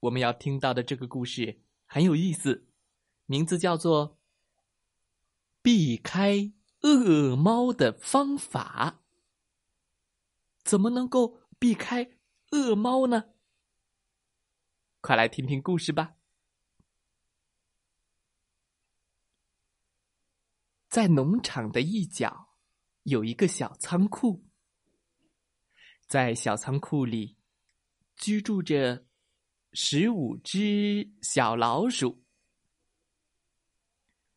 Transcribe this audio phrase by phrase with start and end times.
[0.00, 2.68] 我们要听到的这个故事很有意思，
[3.26, 4.16] 名字叫做
[5.60, 9.00] 《避开恶猫的方法》。
[10.62, 12.12] 怎么能够避开
[12.52, 13.30] 恶猫呢？
[15.00, 16.14] 快来听听故事吧。
[20.88, 22.54] 在农场的一角
[23.02, 24.44] 有一个小仓库，
[26.06, 27.36] 在小仓库里
[28.14, 29.07] 居住着。
[29.80, 32.24] 十五只小老鼠。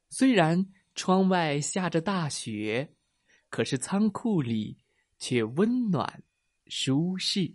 [0.08, 2.96] 虽然窗外下着大雪，
[3.50, 4.78] 可是仓库里
[5.18, 6.24] 却温暖
[6.68, 7.52] 舒适。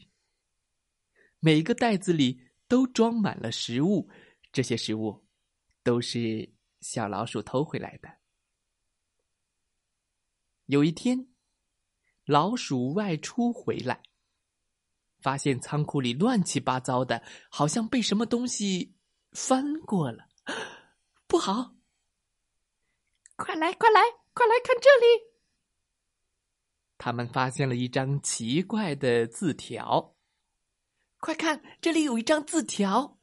[1.38, 4.10] 每个袋子里都装满了食物，
[4.50, 5.24] 这些食物
[5.84, 8.12] 都是小老鼠偷回来的。
[10.64, 11.28] 有一天，
[12.24, 14.02] 老鼠外出回来。
[15.20, 18.94] 发现仓库里乱七八糟的，好像被什么东西
[19.32, 20.28] 翻过了，
[21.26, 21.74] 不好！
[23.36, 24.00] 快来，快来，
[24.32, 25.36] 快来看这里！
[26.98, 30.16] 他们发现了一张奇怪的字条。
[31.18, 33.18] 快看，这里有一张字条。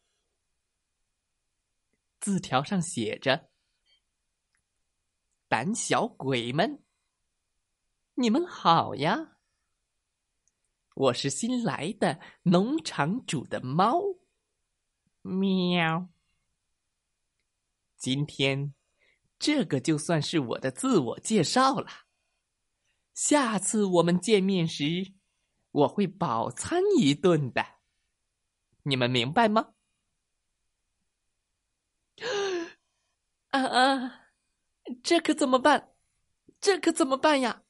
[2.19, 3.49] 字条上写着
[5.49, 6.83] ：“胆小鬼们，
[8.13, 9.32] 你们好呀！”
[10.95, 13.99] 我是新来的农场主的猫，
[15.21, 16.09] 喵。
[17.97, 18.75] 今天
[19.39, 21.87] 这个就算是我的自我介绍了。
[23.13, 25.13] 下次我们见面时，
[25.71, 27.65] 我会饱餐一顿的。
[28.83, 29.73] 你们明白吗？
[33.49, 34.29] 啊啊！
[35.03, 35.95] 这可怎么办？
[36.59, 37.63] 这可怎么办呀？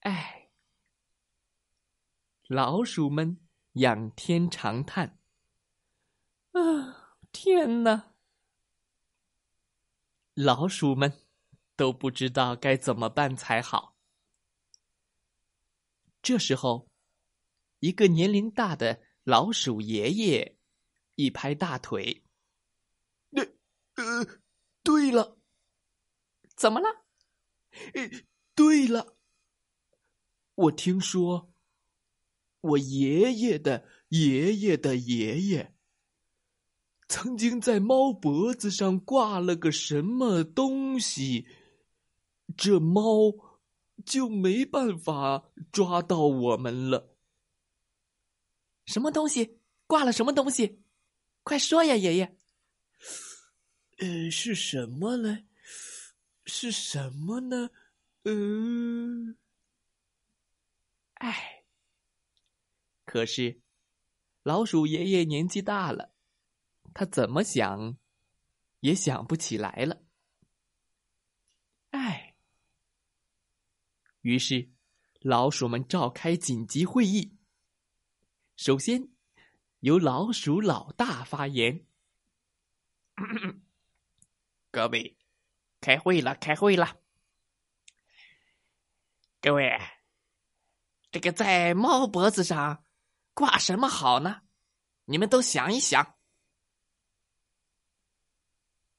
[0.00, 0.41] 哎。
[2.52, 3.40] 老鼠们
[3.72, 5.18] 仰天长叹
[6.52, 8.12] ：“啊，天哪！”
[10.36, 11.24] 老鼠们
[11.76, 13.96] 都不知道该怎么办才好。
[16.20, 16.90] 这时候，
[17.78, 20.58] 一个年龄大的老鼠爷爷
[21.14, 22.22] 一拍大腿
[23.30, 23.42] ：“那……
[23.94, 24.42] 呃，
[24.82, 25.38] 对了，
[26.54, 27.06] 怎么了？
[27.94, 28.10] 呃，
[28.54, 29.16] 对了，
[30.54, 31.48] 我听说。”
[32.62, 35.74] 我爷爷的爷爷的爷爷，
[37.08, 41.48] 曾经在猫脖子上挂了个什么东西，
[42.56, 43.32] 这猫
[44.06, 47.16] 就没办法抓到我们了。
[48.86, 49.58] 什么东西
[49.88, 50.12] 挂了？
[50.12, 50.84] 什么东西？
[51.42, 52.36] 快说呀，爷爷！
[53.98, 55.40] 呃，是什么呢？
[56.46, 57.70] 是什么呢？
[58.22, 59.36] 嗯，
[61.14, 61.61] 哎。
[63.12, 63.60] 可是，
[64.42, 66.14] 老鼠爷爷年纪大了，
[66.94, 67.98] 他怎么想，
[68.80, 70.00] 也想不起来了。
[71.90, 72.34] 哎，
[74.22, 74.70] 于是，
[75.20, 77.36] 老鼠们召开紧急会议。
[78.56, 79.10] 首先，
[79.80, 81.84] 由老鼠老大发言
[84.72, 85.18] ：“各位，
[85.82, 86.98] 开会了，开会了！
[89.42, 89.78] 各位，
[91.10, 92.82] 这个在猫脖子上。”
[93.34, 94.42] 挂什么好呢？
[95.04, 96.16] 你们都想一想。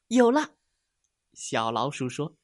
[0.07, 0.55] 有了，
[1.33, 2.37] 小老鼠说：“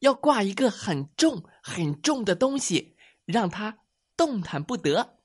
[0.00, 3.78] 要挂一个很重、很重的东西，让它
[4.16, 5.18] 动弹不得。”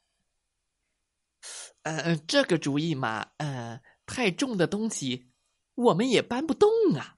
[1.84, 5.32] 呃，这个主意嘛，呃，太重的东西
[5.76, 7.18] 我们也搬不动啊。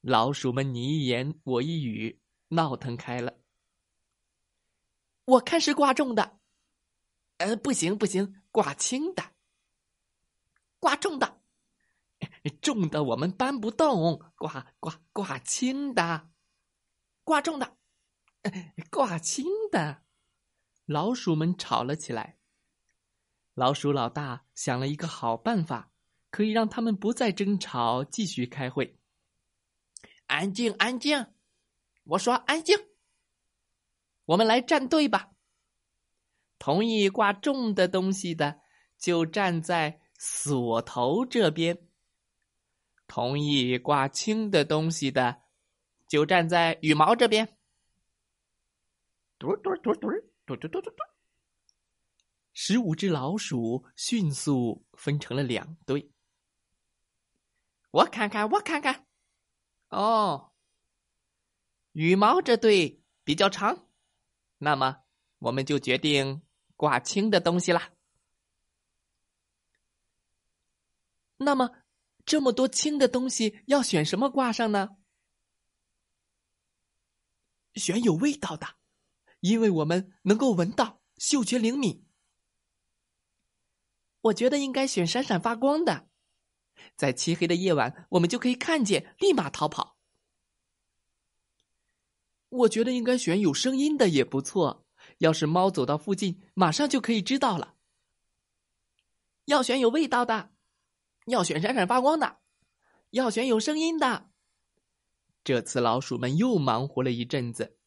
[0.00, 3.38] 老鼠们你一言我一语，闹腾开了。
[5.24, 6.38] 我看是挂重的。
[7.44, 9.22] 呃，不行不行，挂轻的，
[10.78, 11.42] 挂重的，
[12.62, 16.30] 重的我们搬不动，挂挂挂轻的，
[17.22, 17.76] 挂重的，
[18.90, 20.04] 挂轻的，
[20.86, 22.38] 老鼠们吵了起来。
[23.52, 25.90] 老鼠老大想了一个好办法，
[26.30, 28.98] 可以让他们不再争吵，继续开会。
[30.28, 31.26] 安静，安静，
[32.04, 32.88] 我说安静，
[34.24, 35.33] 我们来站队吧。
[36.64, 38.58] 同意挂重的东西的，
[38.96, 41.86] 就站在锁头这边。
[43.06, 45.42] 同意挂轻的东西的，
[46.08, 47.58] 就站在羽毛这边。
[49.38, 50.10] 嘟嘟嘟嘟
[50.46, 50.96] 嘟嘟嘟嘟嘟。
[52.54, 56.10] 十五只老鼠迅速分成了两队。
[57.90, 59.06] 我看看，我看看，
[59.90, 60.52] 哦，
[61.92, 63.86] 羽毛这队比较长，
[64.56, 65.02] 那么
[65.40, 66.40] 我们就决定
[66.76, 67.92] 挂轻的东西啦。
[71.36, 71.70] 那么，
[72.24, 74.96] 这么多轻的东西，要选什么挂上呢？
[77.74, 78.76] 选有味道的，
[79.40, 82.06] 因为我们能够闻到，嗅觉灵敏。
[84.20, 86.08] 我觉得应该选闪闪发光的，
[86.96, 89.98] 在漆黑的夜晚，我们就可以看见，立马逃跑。
[92.48, 94.83] 我觉得应该选有声音的也不错，
[95.24, 97.76] 要是猫走到附近，马上就可以知道了。
[99.46, 100.50] 要选有味道的。
[101.26, 102.36] 要选闪闪发光的，
[103.08, 104.28] 要选有声音的。
[105.42, 107.78] 这次老鼠们又忙活了一阵子，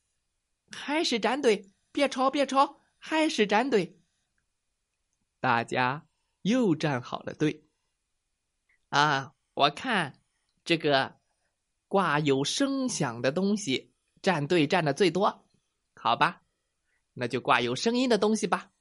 [0.71, 3.99] 还是站队，别吵别吵，还是站队。
[5.39, 6.07] 大家
[6.41, 7.67] 又站好了队。
[8.89, 10.19] 啊，我看
[10.65, 11.19] 这个
[11.87, 13.93] 挂有声响的东西，
[14.23, 15.45] 站队站的最多，
[15.93, 16.41] 好吧？
[17.17, 18.71] 那就挂有声音的东西吧。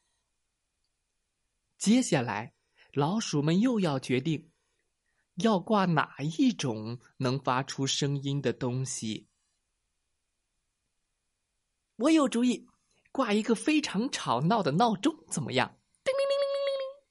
[1.79, 2.53] 接下来。
[2.93, 4.50] 老鼠们又要决定，
[5.35, 9.29] 要挂哪一种能发出声音的东西。
[11.97, 12.67] 我有主意，
[13.12, 15.79] 挂一个非常吵闹的闹钟，怎么样？
[16.03, 17.05] 叮铃铃铃铃铃铃！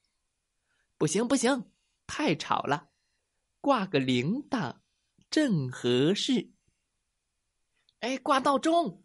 [0.98, 1.70] 不行不行，
[2.08, 2.90] 太吵了，
[3.62, 4.78] 挂个铃铛
[5.30, 6.52] 正合适。
[8.00, 9.04] 哎，挂闹钟，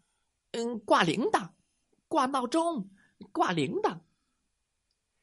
[0.53, 1.51] 嗯，挂铃铛，
[2.11, 2.89] 挂闹钟，
[3.31, 4.01] 挂铃铛。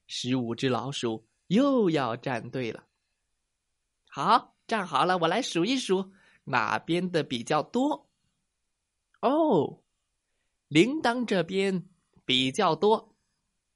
[0.07, 1.29] 十五只老鼠。
[1.49, 2.85] 又要站队了，
[4.11, 6.13] 好，站好了，我来数一数
[6.45, 8.07] 哪边的比较多。
[9.23, 9.83] 哦，
[10.69, 11.89] 铃铛这边
[12.27, 13.17] 比较多，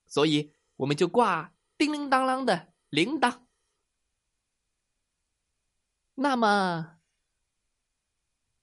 [0.07, 3.41] 所以我们就挂叮铃当啷的铃铛。
[6.17, 6.99] 那么，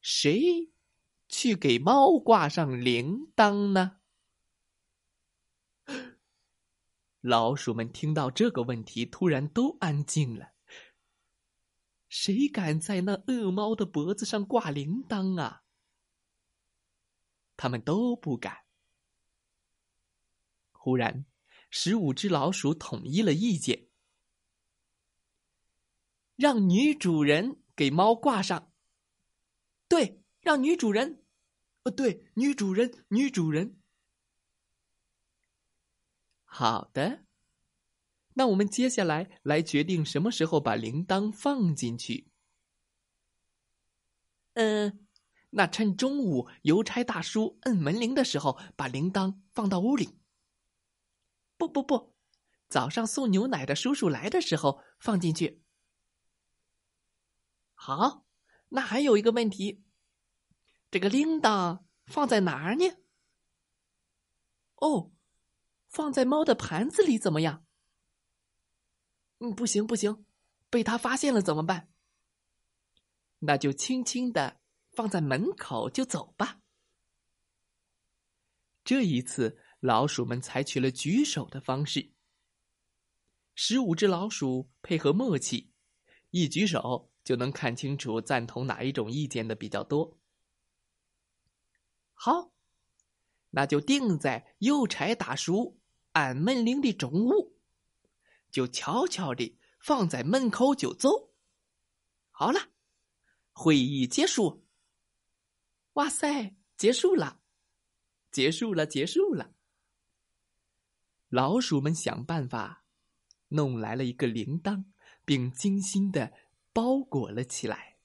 [0.02, 0.70] 谁
[1.28, 3.99] 去给猫挂上铃铛呢？
[7.22, 10.54] 老鼠们听到这个问题，突然都安静了。
[12.08, 15.64] 谁敢在那恶猫的脖子上挂铃铛啊？
[17.58, 18.60] 他们都不敢。
[20.72, 21.26] 忽然，
[21.70, 23.88] 十五只老鼠统一了意见，
[26.38, 28.72] 让女主人给猫挂上。
[29.90, 31.24] 对，让女主人。
[31.84, 33.79] 呃，对，女主人，女主人。
[36.52, 37.26] 好的，
[38.34, 42.32] 那我们接下来来决定什么时候把铃铛放进去。
[44.54, 45.08] 嗯，
[45.52, 50.20] 那趁中午邮差大叔摁门铃的时候，把铃铛放到屋里。
[51.56, 52.16] 不不不，
[52.68, 55.64] 早上送牛奶的叔叔来的时候放进去。
[57.76, 58.26] 好，
[58.70, 59.84] 那还有一个问题，
[60.90, 62.86] 这个铃铛放在哪儿呢？
[64.76, 65.12] 哦。
[65.90, 67.66] 放在猫的盘子里怎么样？
[69.40, 70.26] 嗯，不行不行，
[70.70, 71.90] 被它发现了怎么办？
[73.40, 74.62] 那就轻轻的
[74.92, 76.62] 放在门口就走吧。
[78.84, 82.12] 这一次，老鼠们采取了举手的方式。
[83.56, 85.72] 十五只老鼠配合默契，
[86.30, 90.18] 一举手就能看清楚赞同哪一种意见的比较多。
[92.14, 92.52] 好，
[93.52, 95.79] 那就定在幼柴大叔。
[96.14, 97.58] 按门铃的中午，
[98.52, 101.32] 就悄悄地放在门口就走。
[102.32, 102.70] 好了，
[103.52, 104.66] 会议结束。
[105.94, 107.42] 哇塞，结束了，
[108.32, 109.54] 结束了，结束了。
[111.28, 112.86] 老鼠们想办法
[113.50, 114.86] 弄来了一个铃铛，
[115.26, 116.34] 并精心的
[116.74, 117.98] 包裹了起来。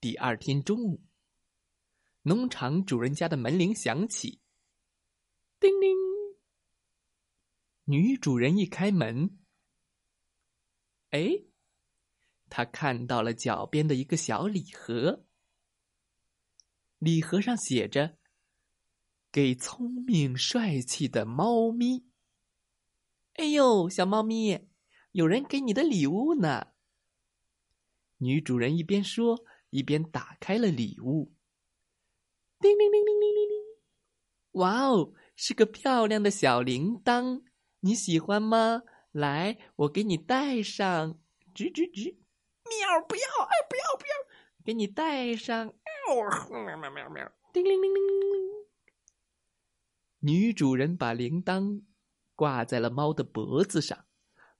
[0.00, 1.02] 第二天中午，
[2.22, 4.40] 农场主人家的门铃响起，
[5.58, 6.13] 叮铃。
[7.86, 9.38] 女主人一开门，
[11.10, 11.44] 哎，
[12.48, 15.26] 她看到了脚边的一个小礼盒。
[16.98, 18.16] 礼盒上写着
[19.30, 22.06] ：“给聪明帅气的猫咪。”
[23.36, 24.66] 哎呦，小猫咪，
[25.12, 26.68] 有人给你的礼物呢！
[28.16, 31.34] 女主人一边说，一边打开了礼物。
[32.60, 33.58] 叮铃铃铃铃铃铃！
[34.52, 37.42] 哇哦，是个漂亮的小铃铛。
[37.84, 38.82] 你喜欢吗？
[39.12, 41.20] 来，我给你戴上，
[41.54, 42.16] 吱吱吱，
[42.64, 43.06] 喵！
[43.06, 43.22] 不要！
[43.44, 44.64] 哎，不要不要！
[44.64, 45.66] 给你戴上，
[46.06, 47.32] 喵喵喵喵！
[47.52, 48.66] 叮铃铃铃铃。
[50.20, 51.82] 女主人把铃铛
[52.34, 54.06] 挂在了猫的脖子上，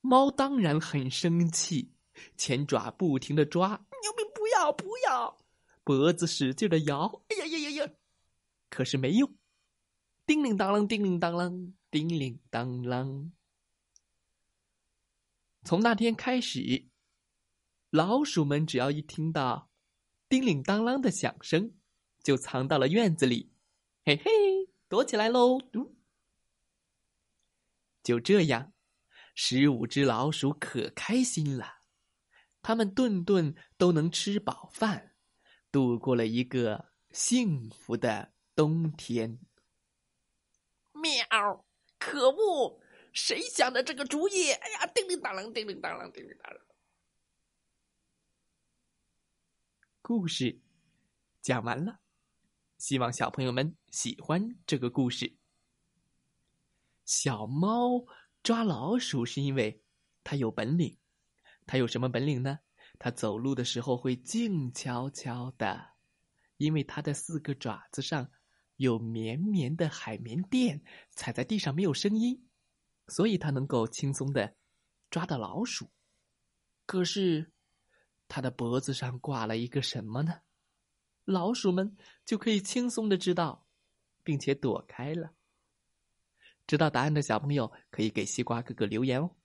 [0.03, 1.95] 猫当然很生气，
[2.37, 3.69] 前爪不停的抓，
[4.03, 4.23] 牛逼！
[4.35, 5.39] 不要不要！
[5.83, 7.93] 脖子使劲的摇，哎呀呀呀呀！
[8.69, 9.35] 可是没用，
[10.27, 13.31] 叮铃当啷，叮铃当啷，叮铃当啷。
[15.63, 16.89] 从那天开始，
[17.91, 19.71] 老鼠们只要一听到
[20.29, 21.73] 叮铃当啷的响声，
[22.21, 23.53] 就藏到了院子里，
[24.05, 24.25] 嘿嘿，
[24.89, 25.61] 躲起来喽！
[28.03, 28.73] 就这样，
[29.37, 31.83] 十五只老鼠可开心了，
[32.61, 35.15] 它们顿顿都能吃饱饭，
[35.71, 39.39] 度过了一个幸福的冬天。
[40.93, 41.64] 喵！
[42.05, 42.79] 可恶！
[43.15, 44.51] 谁想的这个主意？
[44.51, 46.61] 哎呀，叮铃当啷，叮铃当啷，叮铃当啷。
[50.03, 50.61] 故事
[51.41, 52.01] 讲完了，
[52.77, 55.35] 希望小朋友们喜欢这个故事。
[57.07, 58.05] 小猫
[58.43, 59.83] 抓老鼠是因为
[60.23, 60.99] 它有本领，
[61.67, 62.59] 它有什么本领呢？
[62.99, 65.93] 它走路的时候会静悄悄的，
[66.59, 68.31] 因为它的四个爪子上
[68.85, 72.49] 有绵绵的海绵垫，踩在地上没有声音。
[73.09, 74.55] 所以它能够轻松的
[75.11, 75.91] 抓到老鼠，
[76.87, 77.53] 可是
[78.29, 80.41] 它的脖子上挂了一个什么呢？
[81.25, 83.67] 老鼠们就可以轻松的知道，
[84.23, 85.35] 并且躲开了。
[86.67, 89.37] 知道答案的小朋友可以给西瓜哥哥留言哦。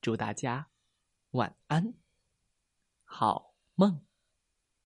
[0.00, 0.68] 祝大家
[1.30, 1.94] 晚安，
[3.04, 4.07] 好梦。